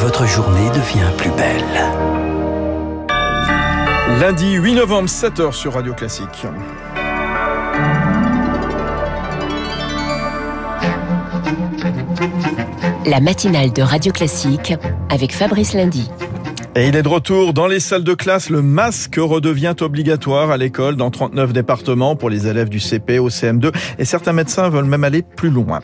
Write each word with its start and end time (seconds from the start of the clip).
votre 0.00 0.26
journée 0.26 0.70
devient 0.70 1.10
plus 1.16 1.30
belle. 1.30 1.64
Lundi 4.20 4.52
8 4.52 4.74
novembre, 4.74 5.08
7h 5.08 5.52
sur 5.52 5.74
Radio 5.74 5.92
Classique. 5.92 6.46
La 13.06 13.18
matinale 13.20 13.72
de 13.72 13.82
Radio 13.82 14.12
Classique 14.12 14.74
avec 15.10 15.32
Fabrice 15.32 15.74
Lundy. 15.74 16.08
Et 16.76 16.86
il 16.86 16.94
est 16.94 17.02
de 17.02 17.08
retour 17.08 17.52
dans 17.52 17.66
les 17.66 17.80
salles 17.80 18.04
de 18.04 18.14
classe. 18.14 18.50
Le 18.50 18.62
masque 18.62 19.16
redevient 19.18 19.74
obligatoire 19.80 20.52
à 20.52 20.56
l'école 20.56 20.94
dans 20.94 21.10
39 21.10 21.52
départements 21.52 22.14
pour 22.14 22.30
les 22.30 22.46
élèves 22.46 22.68
du 22.68 22.78
CP 22.78 23.18
au 23.18 23.30
CM2 23.30 23.74
et 23.98 24.04
certains 24.04 24.32
médecins 24.32 24.68
veulent 24.68 24.84
même 24.84 25.02
aller 25.02 25.22
plus 25.22 25.50
loin. 25.50 25.80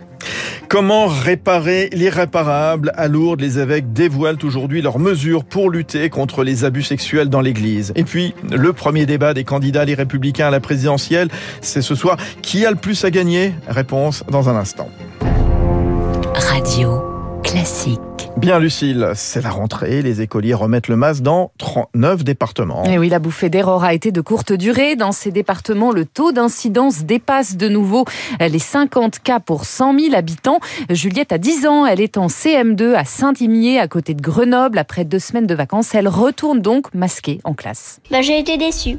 Comment 0.75 1.07
réparer 1.07 1.89
l'irréparable? 1.93 2.91
À 2.97 3.07
Lourdes, 3.07 3.41
les 3.41 3.61
évêques 3.61 3.93
dévoilent 3.93 4.41
aujourd'hui 4.43 4.83
leurs 4.83 4.99
mesures 4.99 5.45
pour 5.45 5.71
lutter 5.71 6.11
contre 6.11 6.43
les 6.43 6.65
abus 6.65 6.83
sexuels 6.83 7.29
dans 7.29 7.41
l'église. 7.41 7.93
Et 7.95 8.03
puis, 8.03 8.35
le 8.51 8.73
premier 8.73 9.07
débat 9.07 9.35
des 9.35 9.45
candidats 9.45 9.85
les 9.85 9.95
républicains 9.95 10.49
à 10.49 10.51
la 10.51 10.59
présidentielle, 10.59 11.29
c'est 11.61 11.81
ce 11.81 11.95
soir. 11.95 12.17
Qui 12.43 12.67
a 12.67 12.73
le 12.73 12.77
plus 12.77 13.05
à 13.05 13.13
gagner? 13.13 13.53
Réponse 13.69 14.25
dans 14.29 14.49
un 14.49 14.57
instant. 14.57 14.89
Radio 16.35 17.14
classique. 17.45 18.01
Bien 18.37 18.59
Lucille, 18.59 19.13
c'est 19.15 19.43
la 19.43 19.51
rentrée, 19.51 20.03
les 20.03 20.21
écoliers 20.21 20.55
remettent 20.55 20.89
le 20.89 20.97
masque 20.97 21.23
dans 21.23 21.53
39 21.59 22.25
départements. 22.25 22.83
Et 22.85 22.99
oui, 22.99 23.09
la 23.09 23.21
bouffée 23.21 23.49
d'air 23.49 23.69
aura 23.69 23.95
été 23.95 24.11
de 24.11 24.21
courte 24.21 24.53
durée. 24.53 24.97
Dans 24.97 25.13
ces 25.13 25.31
départements, 25.31 25.93
le 25.93 26.05
taux 26.05 26.33
d'incidence 26.33 27.05
dépasse 27.05 27.57
de 27.57 27.69
nouveau 27.69 28.05
les 28.41 28.59
50 28.59 29.21
cas 29.21 29.39
pour 29.39 29.67
100 29.67 29.99
000 29.99 30.15
habitants. 30.17 30.59
Juliette 30.91 31.31
a 31.33 31.39
10 31.39 31.67
ans, 31.67 31.87
elle 31.87 32.01
est 32.01 32.19
en 32.19 32.27
CM2 32.27 32.95
à 32.95 33.05
Saint-Imier, 33.05 33.79
à 33.79 33.87
côté 33.87 34.15
de 34.15 34.23
Grenoble. 34.23 34.79
Après 34.79 35.05
deux 35.05 35.21
semaines 35.21 35.47
de 35.47 35.55
vacances, 35.55 35.95
elle 35.95 36.09
retourne 36.09 36.61
donc 36.61 36.93
masquée 36.93 37.41
en 37.45 37.55
classe. 37.55 38.01
Bah, 38.11 38.23
j'ai 38.23 38.39
été 38.39 38.57
déçue. 38.57 38.99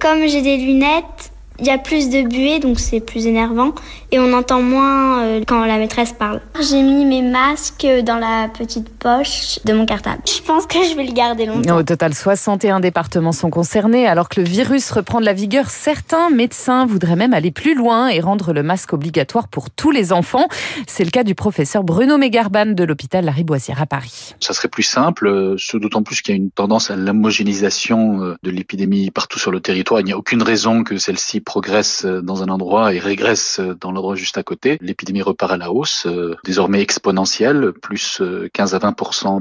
Comme 0.00 0.26
j'ai 0.26 0.40
des 0.40 0.56
lunettes, 0.56 1.32
il 1.60 1.66
y 1.66 1.70
a 1.70 1.78
plus 1.78 2.08
de 2.08 2.22
buée, 2.22 2.58
donc 2.58 2.80
c'est 2.80 3.00
plus 3.00 3.26
énervant. 3.26 3.72
Et 4.12 4.18
on 4.18 4.32
entend 4.32 4.60
moins 4.60 5.22
euh, 5.22 5.40
quand 5.46 5.64
la 5.64 5.78
maîtresse 5.78 6.12
parle. 6.12 6.40
J'ai 6.60 6.82
mis 6.82 7.04
mes 7.04 7.22
masques 7.22 7.86
dans 8.04 8.16
la 8.16 8.48
petite 8.48 8.88
poche 8.88 9.60
de 9.64 9.72
mon 9.72 9.86
cartable. 9.86 10.22
Je 10.26 10.42
pense 10.42 10.66
que 10.66 10.78
je 10.82 10.96
vais 10.96 11.04
le 11.04 11.12
garder 11.12 11.46
longtemps. 11.46 11.76
Au 11.76 11.82
total, 11.82 12.14
61 12.14 12.80
départements 12.80 13.32
sont 13.32 13.50
concernés. 13.50 14.08
Alors 14.08 14.28
que 14.28 14.40
le 14.40 14.46
virus 14.46 14.90
reprend 14.90 15.20
de 15.20 15.24
la 15.26 15.32
vigueur, 15.32 15.70
certains 15.70 16.30
médecins 16.30 16.86
voudraient 16.86 17.14
même 17.14 17.34
aller 17.34 17.52
plus 17.52 17.74
loin 17.74 18.08
et 18.08 18.20
rendre 18.20 18.52
le 18.52 18.62
masque 18.62 18.92
obligatoire 18.92 19.48
pour 19.48 19.70
tous 19.70 19.92
les 19.92 20.12
enfants. 20.12 20.48
C'est 20.88 21.04
le 21.04 21.10
cas 21.10 21.22
du 21.22 21.34
professeur 21.34 21.84
Bruno 21.84 22.18
Mégarban 22.18 22.66
de 22.66 22.84
l'hôpital 22.84 23.24
Lariboisière 23.24 23.80
à 23.80 23.86
Paris. 23.86 24.34
Ça 24.40 24.54
serait 24.54 24.68
plus 24.68 24.82
simple, 24.82 25.54
ce 25.58 25.76
d'autant 25.76 26.02
plus 26.02 26.20
qu'il 26.22 26.34
y 26.34 26.38
a 26.38 26.40
une 26.40 26.50
tendance 26.50 26.90
à 26.90 26.96
l'homogénéisation 26.96 28.22
euh, 28.22 28.36
de 28.42 28.50
l'épidémie 28.50 29.10
partout 29.10 29.38
sur 29.38 29.50
le 29.50 29.60
territoire. 29.60 30.00
Il 30.00 30.04
n'y 30.04 30.12
a 30.12 30.18
aucune 30.18 30.42
raison 30.42 30.82
que 30.82 30.96
celle-ci 30.96 31.40
progresse 31.50 32.04
euh, 32.04 32.22
dans 32.22 32.44
un 32.44 32.48
endroit 32.48 32.94
et 32.94 33.00
régresse 33.00 33.58
euh, 33.58 33.74
dans 33.74 33.90
l'endroit 33.90 34.14
juste 34.14 34.38
à 34.38 34.44
côté. 34.44 34.78
L'épidémie 34.80 35.20
repart 35.20 35.50
à 35.50 35.56
la 35.56 35.72
hausse, 35.72 36.06
euh, 36.06 36.36
désormais 36.44 36.80
exponentielle, 36.80 37.72
plus 37.72 38.22
15 38.52 38.76
à 38.76 38.78
20 38.78 38.92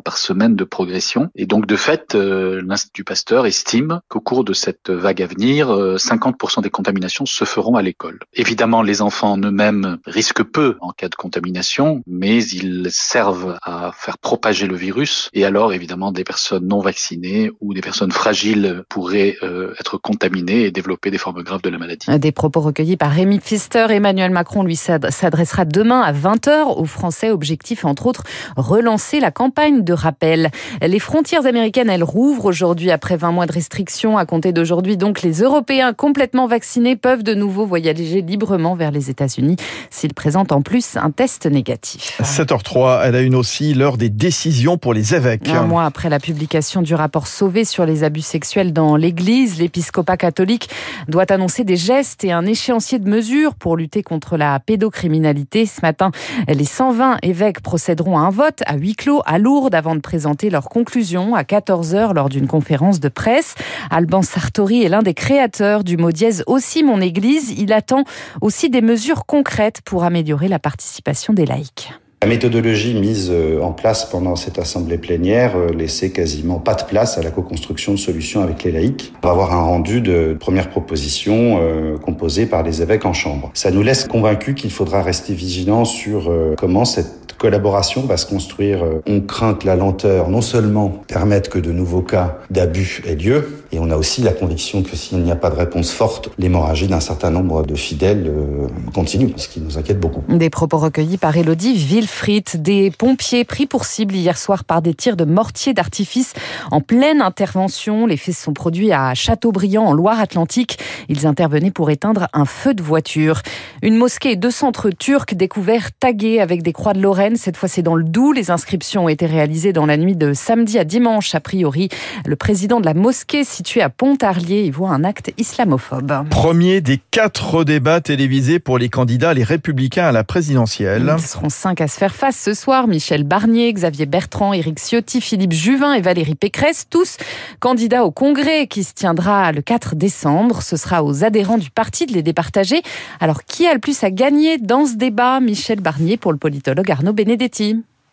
par 0.02 0.18
semaine 0.18 0.56
de 0.56 0.64
progression. 0.64 1.30
Et 1.36 1.46
donc 1.46 1.68
de 1.68 1.76
fait, 1.76 2.16
l'Institut 2.16 3.04
Pasteur 3.04 3.46
estime 3.46 4.02
qu'au 4.08 4.22
cours 4.22 4.44
de 4.44 4.54
cette 4.54 4.90
vague 4.90 5.22
à 5.22 5.28
venir, 5.28 5.70
50% 5.70 6.62
des 6.62 6.70
contaminations 6.70 7.26
se 7.26 7.46
feront 7.46 7.76
à 7.76 7.82
l'école. 7.82 8.20
Évidemment, 8.34 8.82
les 8.82 9.02
enfants 9.02 9.38
eux-mêmes 9.38 9.98
risquent 10.06 10.44
peu 10.44 10.78
en 10.82 10.92
cas 10.92 11.10
de 11.10 11.16
contamination, 11.16 12.02
mais 12.08 12.44
ils 12.44 12.88
servent 12.92 13.58
à 13.62 13.92
faire 13.94 14.18
propager 14.18 14.68
le 14.68 14.76
virus. 14.76 15.30
Et 15.34 15.46
alors, 15.46 15.73
évidemment, 15.73 16.12
des 16.12 16.23
personnes 16.23 16.68
non 16.68 16.80
vaccinées 16.80 17.52
ou 17.60 17.73
des 17.73 17.82
personnes 17.82 18.12
fragiles 18.12 18.84
pourraient 18.90 19.36
être 19.80 19.98
contaminées 19.98 20.64
et 20.66 20.72
développer 20.72 21.12
des 21.12 21.18
formes 21.18 21.44
graves 21.44 21.62
de 21.62 21.70
la 21.70 21.78
maladie. 21.78 21.98
Des 22.08 22.32
propos 22.32 22.61
recueillis 22.61 22.98
par 22.98 23.11
Rémi 23.11 23.39
Pfister. 23.39 23.87
Emmanuel 23.89 24.32
Macron, 24.32 24.64
lui, 24.64 24.76
s'adressera 24.76 25.65
demain 25.65 26.02
à 26.02 26.14
20h 26.14 26.77
aux 26.77 26.86
Français. 26.86 27.32
Objectif, 27.32 27.86
entre 27.86 28.08
autres, 28.08 28.23
relancer 28.55 29.20
la 29.20 29.32
campagne 29.32 29.83
de 29.83 29.93
rappel. 29.93 30.49
Les 30.82 30.99
frontières 30.99 31.45
américaines, 31.45 31.89
elles 31.89 32.04
rouvrent 32.04 32.45
aujourd'hui 32.45 32.92
après 32.92 33.17
20 33.17 33.32
mois 33.32 33.45
de 33.45 33.52
restrictions. 33.52 34.17
À 34.17 34.26
compter 34.26 34.52
d'aujourd'hui, 34.52 34.98
donc, 34.98 35.21
les 35.21 35.42
Européens 35.42 35.93
complètement 35.93 36.48
vaccinés 36.48 36.95
peuvent 36.95 37.23
de 37.23 37.33
nouveau 37.33 37.65
voyager 37.65 38.21
librement 38.21 38.76
vers 38.76 38.92
les 38.92 39.09
États-Unis 39.09 39.58
s'ils 39.89 40.14
présentent 40.14 40.52
en 40.52 40.61
plus 40.61 40.98
un 40.98 41.11
test 41.11 41.45
négatif. 41.45 42.20
7h03, 42.21 43.02
elle 43.05 43.15
a 43.15 43.21
une 43.21 43.36
aussi 43.36 43.73
l'heure 43.73 43.98
des 43.98 44.09
décisions 44.09 44.77
pour 44.77 44.93
les 44.93 45.15
évêques. 45.15 45.49
Un 45.49 45.64
mois 45.64 45.86
après 45.86 46.09
la 46.09 46.20
publication 46.20 46.82
du 46.82 46.95
rapport 46.95 47.27
Sauvé 47.27 47.65
sur 47.65 47.86
les 47.86 48.04
abus 48.04 48.21
sexuels 48.21 48.73
dans 48.73 48.95
l'Église, 48.95 49.59
l'épiscopat 49.59 50.17
catholique 50.17 50.70
doit 51.08 51.32
annoncer 51.32 51.64
des 51.64 51.79
gestes 51.80 52.23
et 52.23 52.32
un 52.32 52.45
échéancier 52.45 53.00
de 53.00 53.10
mesures 53.10 53.56
pour 53.56 53.78
lutter 53.78 54.04
contre 54.04 54.38
la 54.38 54.60
pédocriminalité. 54.60 55.66
Ce 55.66 55.82
matin, 55.82 56.12
les 56.48 56.66
120 56.66 57.17
évêques 57.23 57.62
procéderont 57.62 58.17
à 58.17 58.22
un 58.22 58.30
vote 58.30 58.62
à 58.67 58.76
huis 58.76 58.95
clos 58.95 59.22
à 59.26 59.40
Lourdes 59.40 59.73
avant 59.73 59.95
de 59.95 60.02
présenter 60.02 60.50
leurs 60.50 60.70
conclusions 60.70 61.36
à 61.36 61.44
14h 61.44 62.14
lors 62.14 62.30
d'une 62.30 62.48
conférence 62.48 63.00
de 63.00 63.10
presse. 63.10 63.56
Alban 63.89 64.22
Sartori 64.22 64.84
est 64.84 64.89
l'un 64.89 65.02
des 65.02 65.14
créateurs 65.14 65.84
du 65.84 65.98
mot 65.98 66.12
dièse 66.12 66.44
aussi 66.45 66.84
mon 66.84 67.02
église. 67.02 67.52
Il 67.58 67.73
attend 67.73 68.04
aussi 68.42 68.70
des 68.70 68.82
mesures 68.82 69.26
concrètes 69.26 69.82
pour 69.84 70.04
améliorer 70.04 70.48
la 70.48 70.60
participation 70.60 71.34
des 71.34 71.45
laïcs. 71.45 71.94
La 72.22 72.28
méthodologie 72.28 72.96
mise 72.96 73.30
euh, 73.32 73.62
en 73.62 73.72
place 73.72 74.04
pendant 74.04 74.36
cette 74.36 74.60
assemblée 74.60 74.98
plénière 74.98 75.56
euh, 75.56 75.70
laissait 75.70 76.10
quasiment 76.10 76.60
pas 76.60 76.76
de 76.76 76.84
place 76.84 77.18
à 77.18 77.22
la 77.22 77.32
co-construction 77.32 77.94
de 77.94 77.98
solutions 77.98 78.44
avec 78.44 78.66
les 78.66 78.74
laïcs. 78.74 79.14
On 79.24 79.28
va 79.28 79.32
avoir 79.32 79.54
un 79.54 79.62
rendu 79.62 80.02
de 80.02 80.36
premières 80.38 80.70
propositions 80.70 81.60
euh, 81.62 81.98
composées 81.98 82.46
par 82.46 82.62
les 82.62 82.82
évêques 82.82 83.06
en 83.06 83.14
chambre. 83.14 83.52
Ça 83.54 83.72
nous 83.72 83.84
laisse 83.84 84.06
convaincus 84.06 84.56
qu'il 84.56 84.70
faudra 84.70 85.02
rester 85.02 85.34
vigilant 85.34 85.86
sur 85.86 86.30
comment 86.58 86.84
cette 86.84 87.29
collaboration 87.39 88.04
va 88.04 88.17
se 88.17 88.27
construire. 88.27 88.83
On 89.08 89.22
craint 89.22 89.55
que 89.55 89.66
la 89.66 89.76
lenteur 89.76 90.30
non 90.30 90.42
seulement 90.42 90.89
permette 91.08 91.50
que 91.50 91.58
de 91.58 91.72
nouveaux 91.72 92.02
cas 92.02 92.38
d'abus 92.52 93.02
aient 93.08 93.16
lieu, 93.16 93.60
et 93.72 93.80
on 93.80 93.92
a 93.92 93.98
aussi 93.98 94.22
la 94.22 94.32
conviction 94.32 94.82
que 94.82 94.95
s'il 94.95 95.20
n'y 95.20 95.32
a 95.32 95.36
pas 95.36 95.50
de 95.50 95.55
réponse 95.55 95.92
forte, 95.92 96.30
l'hémorragie 96.39 96.88
d'un 96.88 97.00
certain 97.00 97.30
nombre 97.30 97.64
de 97.64 97.76
fidèles 97.76 98.26
euh, 98.27 98.67
continue, 98.94 99.32
ce 99.36 99.48
qui 99.48 99.61
nous 99.61 99.77
inquiète 99.77 100.00
beaucoup. 100.00 100.23
Des 100.27 100.50
propos 100.50 100.77
recueillis 100.77 101.17
par 101.17 101.38
Elodie 101.38 101.76
Villefrit, 101.76 102.44
des 102.55 102.89
pompiers 102.89 103.44
pris 103.44 103.67
pour 103.67 103.86
cible 103.86 104.16
hier 104.16 104.38
soir 104.38 104.64
par 104.64 104.82
des 104.82 104.95
tirs 104.95 105.16
de 105.16 105.26
mortier 105.26 105.73
d'artifice 105.73 106.33
en 106.71 106.82
pleine 106.82 107.21
intervention. 107.21 108.08
Les 108.08 108.17
faits 108.17 108.36
se 108.36 108.44
sont 108.44 108.54
produits 108.54 108.92
à 108.92 109.14
Châteaubriand, 109.14 109.86
en 109.86 109.94
Loire-Atlantique. 109.94 110.80
Ils 111.08 111.27
intervenaient 111.27 111.71
pour 111.71 111.92
éteindre 111.92 112.27
un 112.33 112.45
feu 112.45 112.73
de 112.73 112.82
voiture. 112.82 113.42
Une 113.83 113.95
mosquée 113.95 114.32
et 114.32 114.36
deux 114.36 114.52
centres 114.52 114.89
turcs 114.89 115.36
découverts 115.36 115.92
tagués 116.00 116.39
avec 116.39 116.64
des 116.64 116.73
croix 116.73 116.94
de 116.94 117.02
Lorraine. 117.02 117.29
Cette 117.36 117.58
fois, 117.58 117.70
c'est 117.70 117.82
dans 117.82 117.95
le 117.95 118.04
Doubs. 118.04 118.34
Les 118.34 118.52
inscriptions 118.52 119.06
ont 119.06 119.10
été 119.10 119.26
réalisées 119.26 119.73
dans 119.73 119.86
la 119.86 119.98
nuit 119.98 120.16
de 120.16 120.34
samedi 120.34 120.78
à 120.80 120.84
dimanche, 120.84 121.36
a 121.36 121.40
priori. 121.40 121.90
Le 122.26 122.36
président 122.36 122.80
de 122.80 122.86
la 122.86 122.94
mosquée 122.94 123.44
situé 123.44 123.82
à 123.82 123.90
Pontarlier 123.90 124.64
y 124.64 124.72
voit 124.72 124.90
un 124.90 125.04
acte 125.04 125.32
islamophobe. 125.38 126.30
Premier 126.30 126.82
des 126.82 127.00
quatre 127.12 127.64
débats 127.64 128.01
télévisés 128.01 128.60
pour 128.60 128.78
les 128.78 128.89
candidats, 128.89 129.34
les 129.34 129.44
républicains 129.44 130.07
à 130.07 130.12
la 130.12 130.24
présidentielle. 130.24 131.16
Ils 131.18 131.22
seront 131.22 131.50
cinq 131.50 131.81
à 131.81 131.88
se 131.88 131.98
faire 131.98 132.16
face 132.16 132.38
ce 132.38 132.54
soir. 132.54 132.88
Michel 132.88 133.24
Barnier, 133.24 133.72
Xavier 133.74 134.06
Bertrand, 134.06 134.54
Éric 134.54 134.80
Ciotti, 134.80 135.22
Philippe 135.22 135.54
Juvin 135.54 135.94
et 135.94 136.01
Valérie 136.01 136.36
Pécresse, 136.36 136.88
tous 136.89 137.18
candidats 137.60 138.06
au 138.06 138.12
congrès 138.12 138.68
qui 138.68 138.84
se 138.84 138.94
tiendra 138.94 139.51
le 139.51 139.62
4 139.62 139.95
décembre. 139.95 140.62
Ce 140.62 140.78
sera 140.78 141.04
aux 141.04 141.24
adhérents 141.24 141.57
du 141.57 141.69
parti 141.69 142.06
de 142.06 142.13
les 142.13 142.24
départager. 142.24 142.81
Alors, 143.19 143.44
qui 143.44 143.68
a 143.68 143.74
le 143.74 143.80
plus 143.80 144.04
à 144.04 144.12
gagner 144.12 144.57
dans 144.57 144.86
ce 144.86 144.95
débat? 144.95 145.39
Michel 145.39 145.80
Barnier 145.80 146.18
pour 146.18 146.31
le 146.31 146.38
politologue 146.38 146.89
Arnaud 146.92 147.13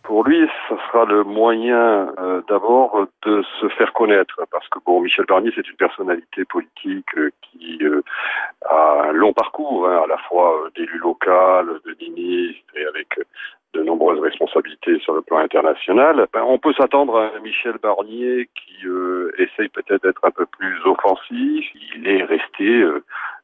Pour 0.06 0.22
lui, 0.22 0.48
ce 0.68 0.76
sera 0.86 1.04
le 1.04 1.24
moyen 1.24 2.12
euh, 2.20 2.40
d'abord 2.48 3.06
de 3.24 3.42
se 3.60 3.68
faire 3.70 3.92
connaître, 3.92 4.40
parce 4.52 4.68
que 4.68 4.78
bon, 4.86 5.00
Michel 5.00 5.24
Barnier, 5.26 5.50
c'est 5.52 5.68
une 5.68 5.76
personnalité 5.76 6.44
politique 6.44 7.08
euh, 7.16 7.30
qui 7.42 7.78
euh, 7.82 8.02
a 8.70 9.08
un 9.08 9.12
long 9.12 9.32
parcours, 9.32 9.88
hein, 9.88 10.02
à 10.04 10.06
la 10.06 10.16
fois 10.28 10.68
d'élu 10.76 10.98
local, 10.98 11.80
de 11.84 11.96
ministre, 12.00 12.62
et 12.76 12.86
avec 12.86 13.08
de 13.74 13.82
nombreuses 13.82 14.20
responsabilités 14.20 15.00
sur 15.00 15.14
le 15.14 15.22
plan 15.22 15.38
international. 15.38 16.28
Ben, 16.32 16.44
on 16.44 16.58
peut 16.58 16.72
s'attendre 16.74 17.18
à 17.18 17.40
Michel 17.40 17.78
Barnier 17.82 18.48
qui 18.54 18.86
essaye 19.38 19.68
peut-être 19.68 20.02
d'être 20.04 20.24
un 20.24 20.30
peu 20.30 20.46
plus 20.46 20.76
offensif. 20.84 21.66
Il 21.96 22.06
est 22.06 22.22
resté 22.22 22.84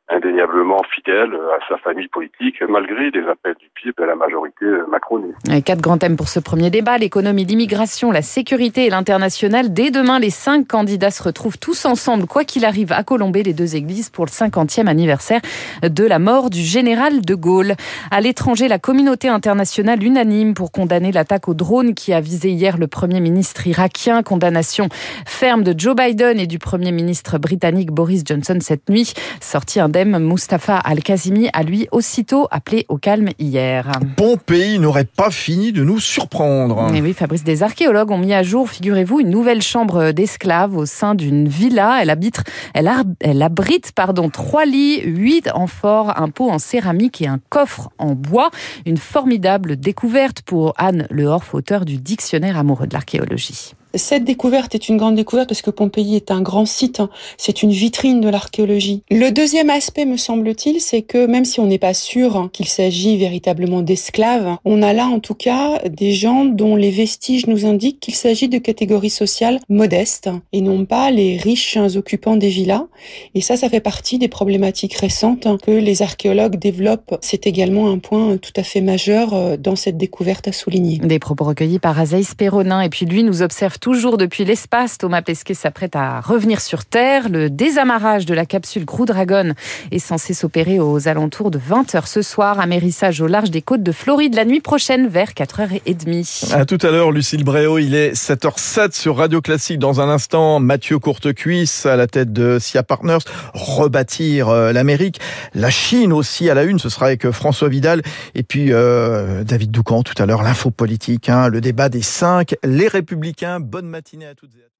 indéniablement 0.09 0.83
fidèle 0.95 1.33
à 1.35 1.59
sa 1.69 1.79
famille 1.79 2.09
politique, 2.09 2.57
malgré 2.69 3.11
les 3.11 3.27
appels 3.29 3.55
du 3.59 3.71
PIB 3.75 3.95
de 3.99 4.05
la 4.05 4.15
majorité 4.15 4.67
macroniste. 4.91 5.37
Quatre 5.65 5.81
grands 5.81 5.99
thèmes 5.99 6.17
pour 6.17 6.29
ce 6.29 6.41
premier 6.41 6.71
débat, 6.71 6.99
l'économie, 6.99 7.45
l'immigration, 7.45 8.11
la 8.11 8.23
sécurité 8.23 8.87
et 8.87 8.91
l'international. 8.91 9.73
Dès 9.73 9.91
demain, 9.91 10.19
les 10.19 10.31
cinq 10.31 10.69
candidats 10.69 11.11
se 11.11 11.23
retrouvent 11.23 11.59
tous 11.59 11.85
ensemble, 11.85 12.27
quoi 12.27 12.45
qu'il 12.45 12.65
arrive, 12.65 12.93
à 12.93 13.05
Colomber, 13.05 13.43
les 13.43 13.55
deux 13.55 13.77
églises, 13.77 14.11
pour 14.11 14.27
le 14.27 14.31
50e 14.31 14.87
anniversaire 14.87 15.41
de 15.83 16.05
la 16.05 16.19
mort 16.19 16.51
du 16.51 16.61
général 16.61 17.23
de 17.23 17.35
Gaulle. 17.35 17.75
À 18.11 18.21
l'étranger, 18.21 18.69
la 18.69 18.79
communauté 18.79 19.29
internationale 19.29 20.03
unanime 20.03 20.55
pour 20.55 20.73
condamner 20.73 21.13
l'attaque 21.13 21.49
au 21.49 21.55
drone 21.55 21.95
qui 21.95 22.13
a 22.13 22.21
visé 22.21 22.51
hier 22.51 22.77
le 22.77 22.87
premier 22.87 23.21
ministre 23.21 23.67
irakien. 23.67 24.23
Condamnation 24.23 24.89
ferme 25.27 25.63
de 25.63 25.79
Joe 25.79 25.95
Biden 25.95 26.39
et 26.39 26.47
du 26.47 26.59
premier 26.59 26.93
ministre 26.93 27.39
britannique 27.39 27.93
Boris 27.93 28.23
Johnson 28.27 28.59
cette 28.61 28.89
nuit. 28.91 29.15
Sorti 29.41 29.81
indemne, 29.93 30.19
Mustafa 30.19 30.77
Al-Kazimi 30.79 31.51
a 31.53 31.63
lui 31.63 31.87
aussitôt 31.93 32.49
appelé 32.51 32.87
au 32.89 32.97
calme 32.97 33.29
hier. 33.39 33.93
Bon 34.17 34.39
pays 34.39 34.79
n'aurait 34.79 35.05
pas 35.05 35.31
fini 35.31 35.71
de 35.71 35.85
nous 35.85 36.01
surprendre. 36.01 36.95
Et 36.95 37.03
oui, 37.03 37.13
Fabrice, 37.13 37.45
des 37.45 37.63
archéologues 37.63 38.11
ont 38.11 38.17
mis 38.17 38.33
à 38.33 38.43
jour, 38.43 38.71
figurez-vous, 38.71 39.21
une 39.21 39.29
nouvelle 39.29 39.61
chambre 39.61 40.13
d'esclaves 40.13 40.75
au 40.79 40.87
sein 40.87 41.15
d'une 41.15 41.47
villa. 41.47 41.99
Elle, 42.01 42.09
habite, 42.09 42.43
elle, 42.73 42.91
elle 43.21 43.43
abrite 43.43 43.93
pardon, 43.93 44.31
trois 44.31 44.65
lits, 44.65 45.03
huit 45.05 45.51
amphores, 45.55 46.19
un 46.19 46.31
pot 46.31 46.51
en 46.51 46.59
céramique 46.59 47.21
et 47.21 47.27
un 47.27 47.41
coffre 47.51 47.91
en 47.99 48.15
bois. 48.15 48.51
Une 48.87 48.97
formidable 48.97 49.77
découverte 49.77 50.41
pour 50.41 50.73
Anne 50.79 51.07
Lehorf, 51.11 51.55
auteur 51.55 51.85
du 51.85 51.99
dictionnaire 51.99 52.57
amoureux 52.57 52.87
de 52.87 52.95
l'archéologie. 52.95 53.75
Cette 53.95 54.25
découverte 54.25 54.75
est 54.75 54.89
une 54.89 54.97
grande 54.97 55.17
découverte 55.17 55.49
parce 55.49 55.63
que 55.63 55.71
Pompéi 55.71 56.17
est 56.17 56.31
un 56.31 56.41
grand 56.41 56.67
site, 56.67 57.01
hein. 57.01 57.11
c'est 57.37 57.63
une 57.63 57.71
vitrine 57.71 58.21
de 58.21 58.29
l'archéologie. 58.29 59.03
Le 59.11 59.31
deuxième 59.31 59.71
aspect, 59.71 60.05
me 60.05 60.17
semble-t-il, 60.17 60.81
c'est 60.81 61.03
que 61.03 61.27
même 61.27 61.45
si 61.45 61.61
on 61.61 61.67
n'est 61.67 61.79
pas 61.79 61.95
sûr 61.95 62.37
hein, 62.37 62.51
qu'il 62.53 62.69
s'agit 62.69 63.17
véritablement 63.17 63.83
d'esclaves, 63.83 64.57
on 64.65 64.83
a 64.83 64.93
là 64.93 65.07
en 65.07 65.21
tout 65.21 65.35
cas 65.35 65.81
des 65.89 66.13
gens 66.13 66.45
dont 66.45 66.77
les 66.77 66.91
vestiges 66.91 67.47
nous 67.47 67.67
indiquent 67.67 68.01
qu'il 68.01 68.15
s'agit 68.15 68.49
de 68.49 68.59
catégories 68.59 69.11
sociales 69.11 69.61
modestes 69.69 70.31
et 70.53 70.61
non 70.61 70.85
pas 70.85 71.11
les 71.11 71.37
riches 71.37 71.77
occupants 71.97 72.37
des 72.37 72.49
villas. 72.49 72.87
Et 73.35 73.41
ça, 73.41 73.57
ça 73.57 73.69
fait 73.69 73.81
partie 73.81 74.19
des 74.19 74.29
problématiques 74.29 74.95
récentes 74.95 75.47
que 75.63 75.71
les 75.71 76.03
archéologues 76.03 76.57
développent. 76.57 77.17
C'est 77.21 77.47
également 77.47 77.91
un 77.91 77.99
point 77.99 78.37
tout 78.37 78.53
à 78.57 78.63
fait 78.63 78.81
majeur 78.81 79.35
euh, 79.35 79.57
dans 79.57 79.77
cette 79.77 79.97
découverte 79.97 80.49
à 80.49 80.53
souligner. 80.53 80.99
Des 80.99 81.19
propos 81.19 81.45
recueillis 81.45 81.79
par 81.79 81.99
Azaïs 81.99 82.35
Perronin 82.35 82.81
et 82.81 82.89
puis 82.89 83.07
lui 83.07 83.23
nous 83.23 83.43
observe 83.43 83.79
Toujours 83.83 84.17
depuis 84.17 84.45
l'espace, 84.45 84.97
Thomas 84.97 85.23
Pesquet 85.23 85.55
s'apprête 85.55 85.97
à 85.97 86.21
revenir 86.21 86.61
sur 86.61 86.85
Terre. 86.85 87.29
Le 87.29 87.51
désamarrage 87.51 88.27
de 88.27 88.33
la 88.33 88.47
capsule 88.47 88.87
Crew 88.87 89.07
Dragon 89.07 89.55
est 89.91 89.99
censé 89.99 90.35
s'opérer 90.35 90.79
aux 90.79 91.09
alentours 91.09 91.51
de 91.51 91.59
20h 91.59 92.07
ce 92.07 92.23
soir. 92.23 92.61
Amérissage 92.61 93.21
au 93.21 93.27
large 93.27 93.51
des 93.51 93.61
côtes 93.61 93.83
de 93.83 93.91
Floride 93.91 94.37
la 94.37 94.45
nuit 94.45 94.61
prochaine 94.61 95.09
vers 95.09 95.31
4h30. 95.31 96.55
À 96.55 96.65
tout 96.65 96.79
à 96.81 96.93
l'heure, 96.93 97.11
Lucille 97.11 97.43
Bréau. 97.43 97.79
Il 97.79 97.97
est 97.97 98.13
7h07 98.13 98.93
sur 98.93 99.17
Radio 99.17 99.41
Classique. 99.41 99.81
Dans 99.81 100.01
un 100.01 100.09
instant, 100.09 100.61
Mathieu 100.61 101.01
Courtecuisse 101.01 101.85
à 101.85 101.97
la 101.97 102.07
tête 102.07 102.33
de 102.33 102.61
SIA 102.61 102.85
Partners. 102.85 103.25
Rebâtir 103.53 104.49
euh, 104.49 104.73
l'Amérique. 104.73 105.19
La 105.55 105.71
Chine 105.71 106.13
aussi 106.13 106.49
à 106.49 106.55
la 106.55 106.63
une. 106.63 106.79
Ce 106.79 106.89
sera 106.89 107.07
avec 107.07 107.27
euh, 107.27 107.33
François 107.33 107.69
Vidal. 107.69 108.03
Et 108.37 108.45
puis 108.45 108.69
euh, 108.71 109.43
David 109.43 109.73
Doucan 109.73 110.05
tout 110.05 110.15
à 110.23 110.27
l'heure. 110.27 110.45
L'info 110.45 110.71
politique. 110.71 111.29
Hein, 111.29 111.49
le 111.49 111.61
débat 111.61 111.89
des 111.89 112.03
cinq. 112.03 112.55
Les 112.63 112.87
Républicains 112.87 113.59
bonne 113.73 113.89
matinée 113.89 114.27
à 114.27 114.35
toutes 114.35 114.55
et 114.55 114.59
à 114.63 114.69
tous. 114.69 114.71